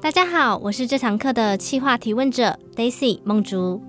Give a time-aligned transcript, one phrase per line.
[0.00, 3.82] 大家好，我是这堂课的企划提问者 Daisy 梦竹。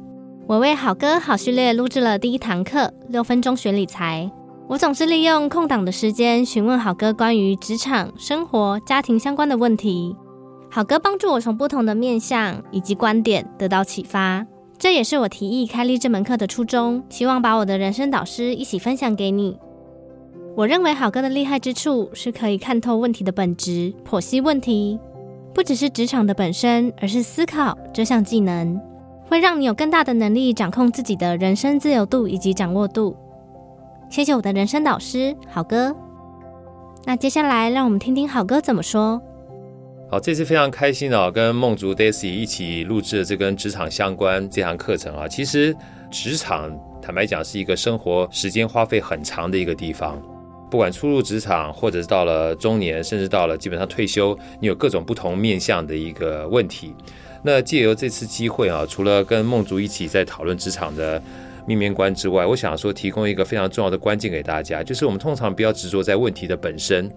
[0.48, 4.30] 我为好歌好序列录制了第一堂课，六分钟学理财。
[4.68, 10.16] 我总是利用空档的时间询问好哥关于职场、生活、家庭相关的问题。
[10.72, 14.44] 好哥帮助我从不同的面向以及观点得到启发，
[14.80, 19.56] 这也是我提议开立这门课的初衷，希望把我的人生导师一起分享给你。
[20.56, 25.00] 我认为好哥的厉害之处是可以看透问题的本质，剖析问题。
[25.54, 28.80] 不只是职场的本身，而是思考这项技能，
[29.28, 33.16] 会让你有更大的能力掌控自己的人生自由度以及掌握度。
[34.10, 35.96] 谢谢我的人生导师好歌。
[37.06, 39.22] 那接下来让我们听听好歌怎么说。
[40.10, 45.28] 好，这次非常开心啊，跟梦竹 Daisy 一起录制这跟职场相关这堂课程啊。
[45.28, 45.76] 其实
[46.10, 50.20] 职场坦白讲是一个生活时间花费很长的一个地方。
[50.70, 56.94] 不管初入职场，或者是到了中年，甚至到了基本上退休，你有各种不同面向的一个问题。
[57.44, 61.22] 那借由这次机会啊，除了跟梦竹一起在讨论职场的
[61.66, 67.10] 面面观之外，我想说提供一个非常重要的关键给大家，就是我们通常不要执着在问题的本身，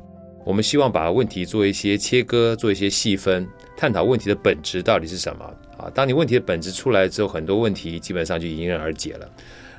[0.45, 5.45] 我们希望把问题做一些切割，做一些细分，探讨问题的本质到底是什么
[5.77, 5.91] 啊。
[5.92, 9.28] 当你问题的本质出来之后，很多问题基本上就迎刃而解了。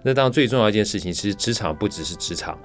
[0.06, 2.60] 那当然最重要一件事情，其实职场不只是职场。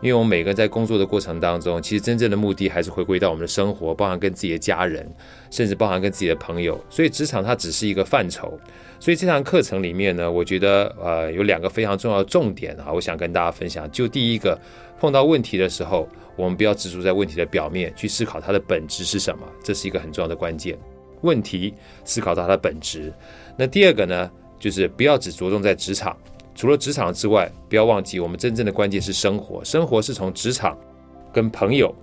[0.00, 5.08] 因为我们每个人在工作的过程当中，其实真正的目的还是回归到我们的生活，包含跟自己的家人，
[5.50, 6.80] 甚至包含跟自己的朋友。
[6.88, 8.58] 所以职场它只是一个范畴。
[9.00, 13.90] 所以这堂课程里面呢，我觉得呃有两个非常重要的重点啊，我想跟大家分享。
[13.90, 14.58] 就第一个，
[15.00, 20.78] 碰到问题的时候，我们不要执着在问题的表面，去思考它的本质是什么，这是一个很重要的关键。
[21.22, 23.12] 问题思考到它的本质。
[23.56, 26.16] 那第二个呢，就是不要只着重在职场。
[26.58, 29.64] 除了职场之外，不要忘记，我们真正的关键是生活。
[29.64, 30.76] 生活是从职场、
[31.32, 31.94] 跟朋友、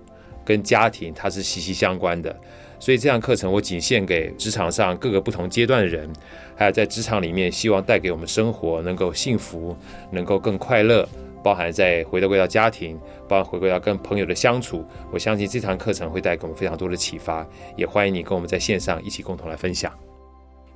[0.46, 2.34] 跟家庭，它是息息相关的。
[2.80, 6.10] 所以这堂课程我仅献给职场上各个不同阶段的人，
[6.56, 9.76] 还有在职场里面希望带给我们生活能够幸福、
[10.10, 11.06] 能够更快乐，
[11.44, 14.82] 包含在回到归到家庭，包含回归到跟朋友的相处。
[15.12, 17.46] 我相信这堂课程会带给我们非常多的启发，
[17.76, 19.92] 也欢迎你跟我们在线上一起共同来分享。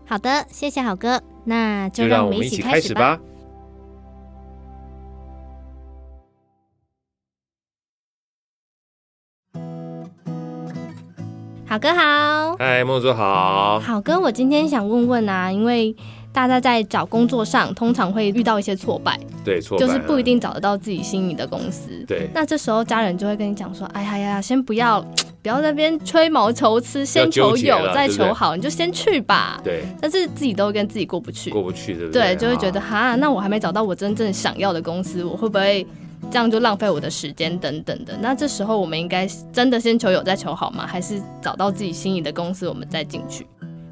[0.04, 3.18] 好的，谢谢好哥，那就让我们一起开始吧。
[11.70, 13.78] 好哥好，嗨，梦竹好。
[13.78, 15.94] 好哥，我今天想问问啊，因为
[16.32, 22.04] 大家在找工作上通常会遇到一些挫败，对，挫败就是不一定找得到自己心仪的公司。
[22.08, 25.00] 对，那这时候家人就会跟你讲说，哎呀呀，先不要，
[25.42, 29.60] 不要在那边吹毛求疵，先求有再求好，你就先去吧。
[29.62, 32.34] 对，但是自己都跟自己过不去，过不去，对不对？
[32.34, 35.86] 对，就会觉得哈，那我还没找到我真正想要的公司，我会不会？
[36.30, 40.86] 这样就浪费我的时间等等的，那这时候我们应该真的先求有再求好吗？
[40.86, 43.46] 还是找到自己心仪的公司，我们再进去，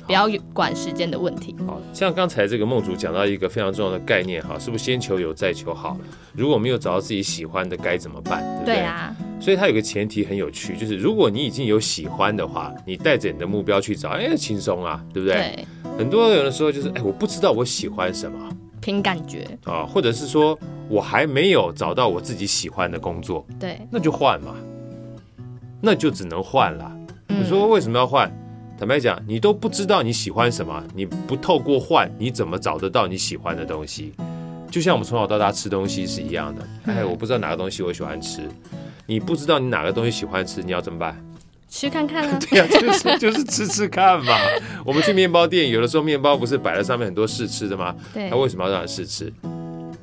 [0.07, 1.55] 不要管时间的问题。
[1.67, 5.97] 好，像刚才这个梦主讲到一个非常重要的概念，哈，是不是先求有再求好？
[6.33, 8.41] 如果没有找到自己喜欢的，该怎么办？
[8.57, 8.75] 对不对？
[8.77, 9.17] 对啊。
[9.41, 15.37] 所以它有个前提很有趣，就是如果你已经有喜欢的话，你带着你的目标去找，哎，轻松啊，对不对？
[15.37, 15.67] 对。
[15.97, 18.39] 很多人的时候就是，哎，我不知道我喜欢什么。
[18.81, 20.59] 凭感觉啊，或者是说
[20.89, 24.55] 我还没有找到我自己喜欢的工作，对，那就换嘛，
[25.81, 26.91] 那就只能换了。
[27.29, 28.33] 你说为什么要换？
[28.79, 34.13] 坦白讲，你都不知道你喜欢什么，你不透过换，你怎么找得到你喜欢的东西？
[34.71, 38.49] 就像我们从小到大吃东西是一样的，哎，我不知道哪个东西我喜欢吃，
[39.07, 41.21] 你不知道你哪个东西喜欢吃，你要怎么办？
[41.69, 44.35] 吃看看啊， 对呀、啊，就是就是吃吃看嘛。
[44.85, 47.95] 我们去面包店，有的时候面包不是摆在上面很多试吃的吗？
[48.15, 49.33] 对，他为什么要让你试吃？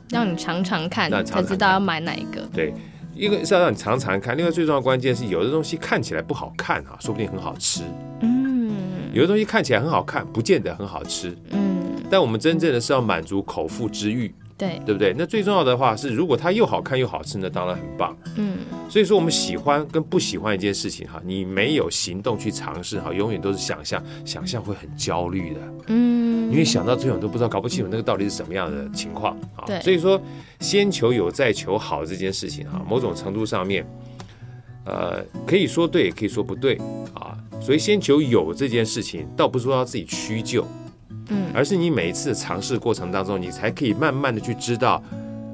[0.10, 2.42] 让你尝尝看，才知道要买哪一个。
[2.54, 2.72] 对，
[3.16, 7.82] 一个是要让你尝尝看，另外最重要的关键是，有的东西看起来不好看啊，说不定很好吃。
[8.22, 8.72] 嗯，
[9.12, 11.36] 有的东西看起来很好看，不见得很好吃。
[11.50, 14.34] 嗯，但我们真正的是要满足口腹之欲。
[14.58, 15.14] 对，对不对？
[15.18, 18.18] 那最重要的话是，如果它又好看又好吃，那当然很棒。
[18.38, 25.60] 嗯，所以说我们喜欢跟不喜欢一件事情哈，你没有行动去尝试哈，永远都是想象，想象会很焦虑的。
[25.88, 29.66] 嗯，因为想到最后都不知道，搞不清楚那个到底是什么样的情况啊。
[29.66, 30.22] 对，所以说
[30.62, 33.86] 先求有再求好这件事情哈，某种程度上面，
[34.86, 36.80] 呃，可以说对，也可以说不对
[37.14, 37.38] 啊。
[37.60, 40.66] 所以先求有这件事情，倒不是说要自己屈就。
[41.56, 45.02] 嗯，而是你每一次尝试过程当中，你才可以慢慢的去知道，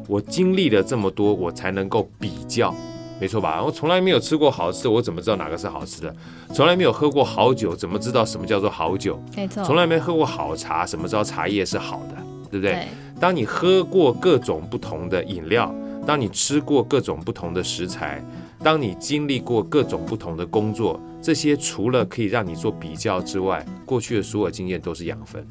[0.07, 2.74] 我经历了这么多，我才能够比较，
[3.19, 3.63] 没错吧？
[3.63, 6.13] 我从来没有吃过好吃，我怎么知道哪个是好吃的？
[6.53, 9.21] 从来没有喝过好酒，怎么知道什么叫做好酒？
[9.36, 9.63] 没错。
[9.63, 12.15] 从来没喝过好茶，怎么知道茶叶是好的？
[12.50, 12.74] 对不对？
[12.74, 12.88] 对。
[13.19, 15.74] 当你喝过各种不同的饮料，
[16.07, 18.19] 当你吃过各种不同的食材，
[18.63, 25.46] 当你经历过各种不同的工作，这些除了可以让你做比较之外，过去的所有经验都是养分。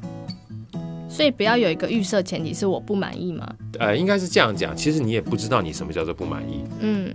[1.09, 3.53] 所以不要有一个预设前提是我不满意吗？
[3.79, 4.73] 呃，应该是这样讲。
[4.73, 6.63] 其实你也不知道你什么叫做不满意。
[6.79, 7.13] 嗯，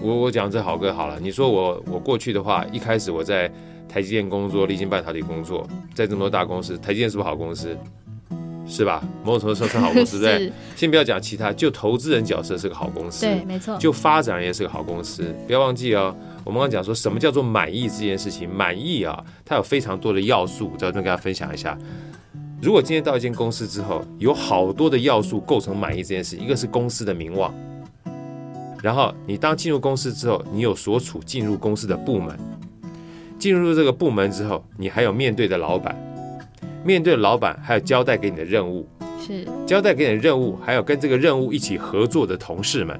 [0.00, 1.18] 我我讲这好哥好了。
[1.18, 3.50] 你说我我过去的话，一开始我在
[3.88, 7.76] 台积电工作，力晶半导体工作，在这么多大公司，台积电是不是好公司？
[8.66, 9.02] 是吧？
[9.24, 10.52] 某种程度上是好公司， 对不对？
[10.76, 13.76] 先不要讲其他，就投资人角色是个好公司，对，没错。
[13.78, 16.14] 就发展也是个好公司，不要忘记哦。
[16.44, 21.76] 我们刚刚讲说什么叫做满意这件事情，满意啊，它有非常多的要素，我在这边跟大家分享一下。
[22.60, 27.52] 如果今天到一间公司之后，有好多的要素构成满意这件事，一个是公司的名望，
[28.82, 32.38] 然后你当进入公司之后，你有所处进入公司的部门，
[33.38, 35.96] 进入这个部门之后，你还有面对的老板。
[36.84, 38.88] 面对老板，还有交代给你的任务，
[39.24, 42.98] 是交代给你的任务，还有跟这个任务一起合作的同事们。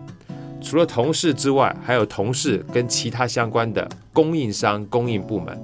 [0.61, 5.61] 除了同事之外，还有同事跟其他相关的供应商、供应部门，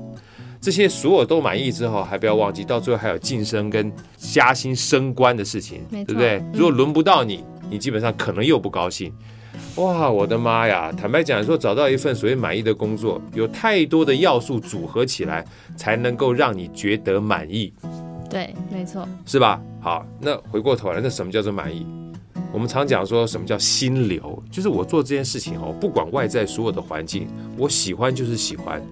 [0.60, 6.42] 这些所有都满意之后，还不要忘记，到最后还有晋升跟加薪升官的事情，对不对？
[6.52, 9.12] 如果轮不到你，你基本上可能又不高兴。
[9.76, 10.90] 哇，我的妈呀！
[10.90, 15.44] 坦白讲，说找到一份所谓满意的工作，有太多的要素组合起来，
[15.76, 17.72] 才能够让你觉得满意。
[18.28, 19.60] 对，没错，是吧？
[19.80, 21.86] 好，那回过头来，那什么叫做满意？
[22.52, 27.26] 我们常讲说什么叫心流，就是我做这件事情哦，不管外在所有的环境，
[27.56, 28.82] 我喜欢就是喜欢。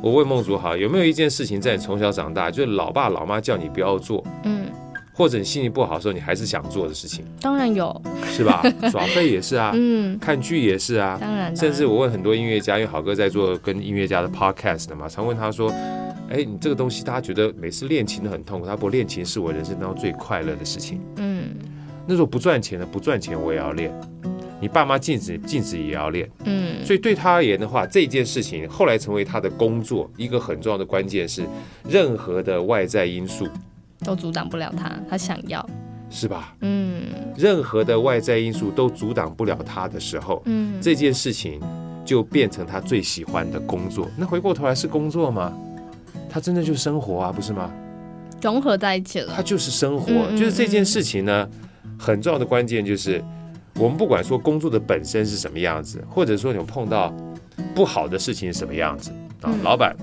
[0.00, 4.66] 我问梦竹哈，有没有一件事情在你从小长大，就是老爸老妈叫你不要做，嗯，
[5.12, 7.24] 或者你心情不好的时候，你还是想做的事情？
[7.40, 8.62] 当然有，是吧？
[8.90, 15.72] 耍废也是啊， 嗯，看剧也是啊，当然，甚至我问很多音乐家，因为好哥在做跟音乐家的 podcast 的嘛，常问他说。
[16.30, 18.66] 哎，你这个东西，大家觉得每次练琴都很痛苦。
[18.66, 21.00] 他不练琴是我人生当中最快乐的事情。
[21.16, 21.50] 嗯，
[22.06, 23.92] 那时候不赚钱的，不赚钱我也要练。
[24.60, 26.30] 你爸妈禁止，禁止也要练。
[26.44, 31.44] 嗯，所以对他而言的话，这件事情后来成为他的工作，一个很重要的关键是，
[31.86, 33.46] 任何的外在因素
[34.02, 35.64] 都阻挡不了他，他想要，
[36.08, 36.56] 是吧？
[36.60, 37.02] 嗯，
[37.36, 41.60] 任何的外在因素都阻挡不了他的时候，嗯，这件事情
[42.02, 44.08] 就变成他最喜欢的工作。
[44.16, 45.52] 那回过头来是工作吗？
[46.34, 47.70] 它真的就是生活啊，不是吗？
[48.42, 49.32] 融合在一起了。
[49.36, 51.48] 它就是生活，嗯嗯嗯，就是这件事情呢，
[51.96, 53.22] 很重要的关键就是，
[53.76, 57.14] 我们不管说工作的本身是什么样子，或者说你们碰到
[57.72, 59.94] 不好的事情是什么样子啊，嗯、老板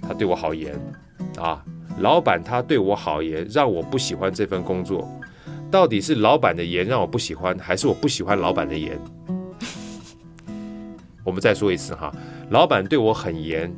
[0.00, 0.72] 他对我好严
[1.36, 1.60] 啊，
[1.98, 5.08] 老板他对我好严，让我不喜欢这份工作，
[5.68, 8.96] 到底是老板的严让我不喜欢，还是我不喜欢老板的严？
[11.24, 12.14] 我们再说一次哈，
[12.50, 13.68] 老板对我很严。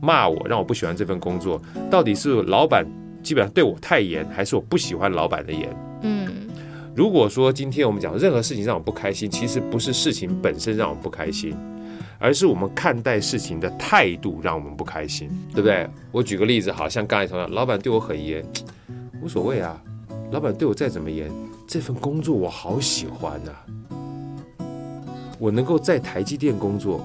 [0.00, 1.60] 骂我，让我不喜欢这份工作，
[1.90, 2.86] 到底是老板
[3.22, 5.68] 基本上对我太严，还是我不喜欢老板的严？
[6.02, 6.28] 嗯，
[6.94, 11.56] 如果说今天我们讲任何事情让我不开心，其实不是事情本身让我不开心，
[12.18, 15.88] 而是我们看待事情的态度让我们不开心，对不对？
[16.12, 18.44] 我举个例子，好像刚才同样，老板对我很严，
[19.22, 19.82] 无所谓啊，
[20.30, 21.30] 老板对我再怎么严，
[21.66, 23.64] 这份工作我好喜欢啊，
[25.38, 27.00] 我能够在台积电工作。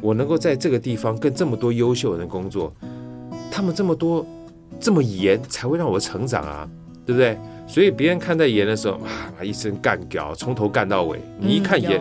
[0.00, 2.72] 我能够在这个地方跟这么多优秀的人工作，
[3.50, 4.26] 他们这么多
[4.78, 6.68] 这么严，才会让我成长啊，
[7.04, 7.38] 对不对？
[7.66, 11.18] 所以别人看待严的时候，啊，一身干掉，从头干到尾。
[11.40, 12.00] 你一看严，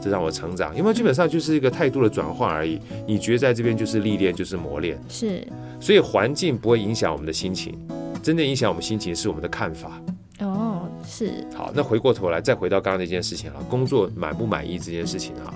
[0.00, 2.80] 这让我成长，因为基本上就是一个态度的转换而已。
[3.06, 5.46] 你觉得在这边就是历练，就是磨练，是。
[5.78, 7.78] 所以环境不会影响我们的心情，
[8.22, 10.00] 真正影响我们心情是我们的看法。
[10.40, 11.46] 哦，是。
[11.54, 15.52] 好，那回过头来再回到刚刚那件事情啊，工作满不满意这件事情啊。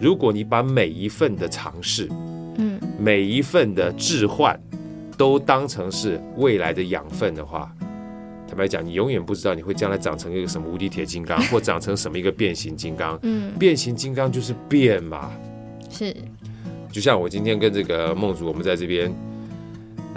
[0.00, 2.08] 如果你把每一份的尝试，
[2.56, 4.58] 嗯，每一份的置换，
[5.18, 7.70] 都当成是未来的养分的话，
[8.48, 13.18] 坦白讲，你永远不知道你会将来长成一个什么无敌铁金刚， 或长成什么一个变形金刚。
[13.22, 15.30] 嗯，变形金刚就是变嘛。
[15.90, 16.16] 是。
[16.90, 19.12] 就像我今天跟这个梦主，我们在这边，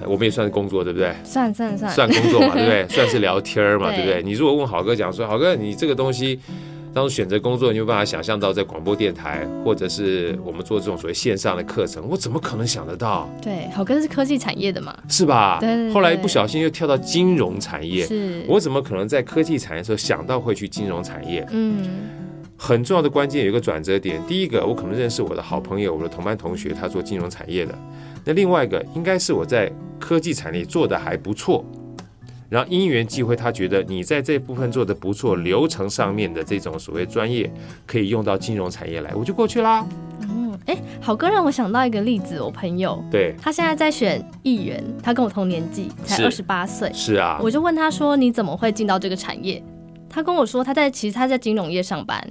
[0.05, 1.13] 我们也算是工作，对不对？
[1.25, 1.91] 算算算。
[1.91, 2.87] 算工作嘛，对不对？
[2.89, 4.23] 算是聊天嘛，对不对？
[4.23, 6.39] 你如果问好哥讲说，好哥，你这个东西。
[6.93, 13.27] 当选择工作，你有办法想象到在广播电台，或者是我们做这种所谓线上的课程，我怎么可能想得到？
[13.41, 15.57] 对，好哥是科技产业的嘛，是吧？
[15.59, 15.93] 对，对，对。
[15.93, 18.43] 后来不小心又跳到金融产业，是。
[18.47, 21.43] 我怎么可能在科技产业的时候想到会去金融产业？
[21.51, 21.83] 嗯，
[22.55, 24.21] 很重要的关键有一个转折点。
[24.27, 27.73] 第一个，我可能认识我的好朋友，我的同班同学，他做金融产业的。
[28.23, 31.65] 那另外一个，应该是我在科技产业做的还不错。
[32.53, 37.51] 然后因缘际会，他觉得你在这部分做的不错，流程上面的这种所谓专业
[37.87, 39.83] 可以用到金融产业来，我就过去啦。
[40.21, 46.91] 嗯，哎，好哥让我想到一个例子，我朋友，对，他现在在选议员，他跟我同年纪，才二十八岁。
[46.93, 49.59] 是啊，我就问他说：“你怎么会进到这个产业？”
[50.07, 52.23] 他跟我说：“他在其实他在金融业上班。”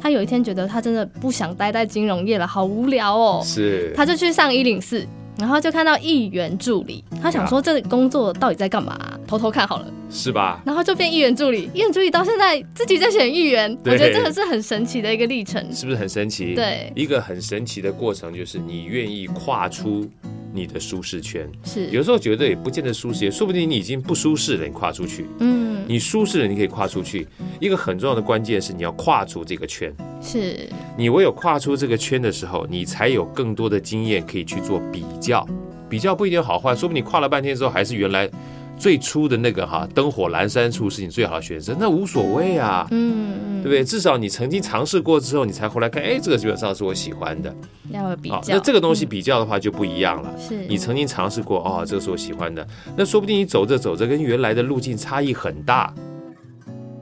[0.00, 3.42] 他有一天觉得他真的不想待在金融业了，好无聊哦。
[3.44, 5.04] 是，他就去上一零四。
[5.36, 9.13] 然后就看到议员助理，他想说这个工作到底在干嘛、啊？
[9.26, 10.60] 偷偷看好了，是吧？
[10.64, 16.54] 然后就变议员助理，议员助理到现在自己在选议员，我觉得这个是很神奇的一个历程，是不是很神奇？
[16.54, 20.08] 对，一个很神奇的过程就是你愿意跨出
[20.52, 21.86] 你的舒适圈，是。
[21.86, 27.26] 有时候觉得也不见得舒适，说不定你已经不舒适了，你跨出去，嗯，你舒适了，你可以跨出去。
[27.60, 30.68] 一个很重要的关键是你要跨出这个圈，是。
[30.96, 35.46] 你唯有跨出这个圈的时候，你才有更多的经验可以去做比较。
[35.86, 38.28] 比较不一定好坏，说不定你跨了半天之后，还是原来
[38.76, 43.84] 最初的那个哈灯火阑珊处是你最好的选择，那无所谓啊，嗯嗯，对不对？
[43.84, 47.54] 至少你曾经尝试过之后，你才回来看，哎，这个基本上是我喜欢的。
[47.90, 50.34] 要有比较，那这个东西比较的话就不一样了。
[50.38, 52.66] 是你曾经尝试过，哦，这个是我喜欢的，
[52.96, 55.92] 那说不定你走着走着跟原来的路径差异很大。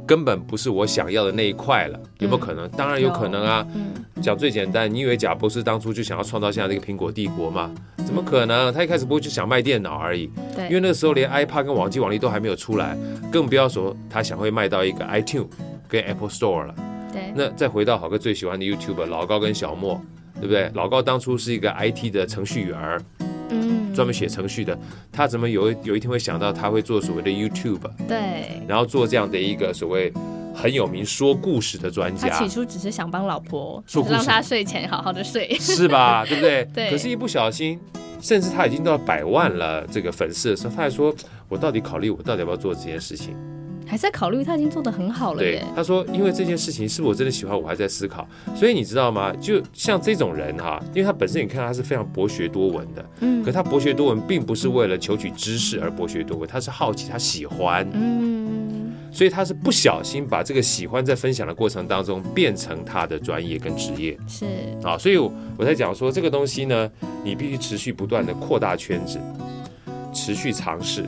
[0.06, 2.66] 根本不是我想要的那一块了，有没有可能？
[2.66, 3.66] 嗯、当然有可能啊。
[4.20, 7.70] 讲、嗯、最简单，你以为贾博士当初就想要创造现在这个苹果帝国吗？
[8.04, 8.72] 怎么可能？
[8.72, 10.30] 他一开始不会就想卖电脑而已。
[10.54, 12.96] 对，因为那个时候连 iPad 跟网际网力都还没有出来，
[13.30, 15.46] 更不要说他想会卖到一个 iTunes
[15.88, 16.74] 跟 Apple Store 了。
[17.12, 20.00] 对，那再回到好哥最喜欢的 YouTuber 老高跟小莫，
[20.34, 20.70] 对不对？
[20.74, 23.00] 老高当初是一个 IT 的程序员。
[23.52, 24.76] 嗯，专门写程序的，
[25.12, 27.80] 他怎么有有一天会想到他会做所谓的 YouTube？
[28.08, 30.12] 对，然后做这样的一个所谓
[30.54, 32.28] 很有名说故事的专家。
[32.28, 36.24] 他起初只是想帮老婆说故事，让他睡前好好的睡，是吧？
[36.28, 36.64] 对不对？
[36.74, 36.90] 对。
[36.90, 37.78] 可是，一不小心，
[38.20, 41.14] 甚至他已经到百万了这个粉丝的时候，他还说
[41.48, 43.36] ：“我到底考虑，我到底要不要做这件事情？”
[43.92, 45.60] 还在考虑，他已经做得很好了耶。
[45.60, 48.26] 对，他说，因为这件事情是我真的喜欢，我还在思考。
[48.56, 49.30] 所以你知道吗？
[49.38, 64.46] 就像这种人哈，因为他本身你看他是非常博学多闻的，嗯，可他博学多闻并不是为了求取知识而博学多闻，他是好奇，他喜欢，嗯，所以他是不小心把这个喜欢在分享的过程当中变成他的专业跟职业，是
[64.82, 66.90] 啊，所以我在讲说这个东西呢，
[67.22, 69.20] 你必须持续不断的扩大圈子，
[70.14, 71.04] 持续尝试。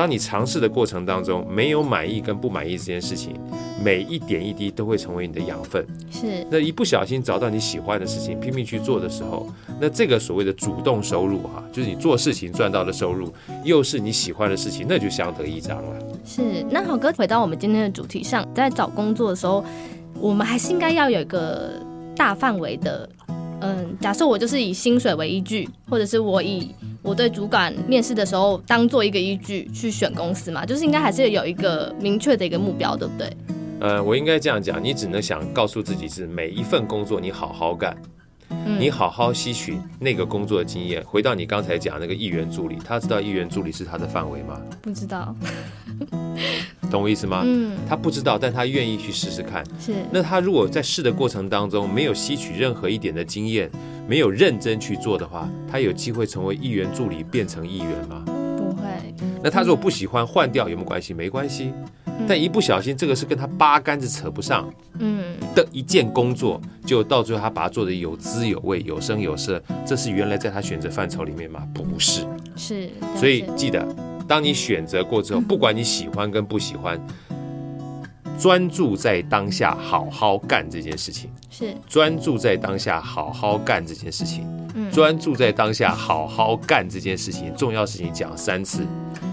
[0.00, 3.34] 当你尝试的过程当中没有满意跟不满意这件事情，
[3.84, 5.86] 每一点一滴都会成为你的养分。
[6.10, 9.46] 是，那一不小心找到你喜欢的事情，拼命去做的时候，
[9.78, 13.30] 那这个所谓的主动收入哈，就是你做事情赚到的收入，
[13.62, 15.98] 又是你喜欢的事情，那就相得益彰了。
[16.24, 19.62] 是，那好哥回到我们今天的主题上，在找工作的时候，
[20.18, 21.72] 我们还是应该要有一个
[22.16, 23.06] 大范围的，
[23.60, 26.74] 嗯，假设我就是以薪水为依据，或者是我以。
[27.02, 33.30] 我对主管面试的时候，当做一个依据去选公司嘛，就是应该还是有一个明确的一个目标，对不对？
[33.80, 37.96] 呃，我应该这样讲，你只能想告诉自己是每一份工作你好好干。
[38.64, 44.60] 你好好吸取那个工作的经验，回到你刚才讲那个议员助理，他知道议员助理是他的范围吗？
[44.80, 45.34] 不知道，
[46.90, 47.42] 懂我意思吗？
[47.44, 49.64] 嗯，他不知道，但他愿意去试试看。
[49.78, 53.70] 是，那他如果在试的过程当中没有吸取任何一点的经验，
[54.08, 58.22] 没有认真去做的话，他有机会成为议员助理变成议员吗？
[58.26, 58.88] 不会。
[59.42, 61.12] 那他如果不喜欢换掉有没有关系？
[61.12, 61.72] 没关系。
[62.28, 71.66] 但一不小心，这个是跟他八竿子扯不上，嗯，的一件工作，就到最后他把它做的有滋有味、有声有色，这是原来在他选择范畴里面吗？
[71.74, 72.24] 不是，
[72.56, 72.90] 是。
[73.16, 73.86] 所以记得，
[74.28, 77.00] 当你选择过之后，不管你喜欢跟不喜欢，
[78.38, 81.28] 专注在当下，好好干这件事情。
[81.50, 81.74] 是。
[81.88, 84.46] 专注在当下，好好干这件事情。
[84.74, 84.90] 嗯。
[84.92, 87.52] 专注在当下，好好干这件事情。
[87.56, 88.86] 重要事情讲三次，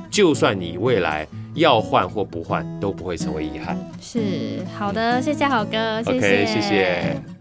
[0.10, 1.28] 就算你未来。
[1.58, 3.78] 要换或不换都不会成为遗憾。
[4.00, 7.37] 是好的，谢谢好哥，谢谢谢谢。